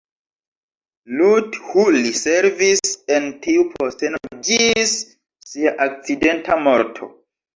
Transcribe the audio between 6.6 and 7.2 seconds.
morto.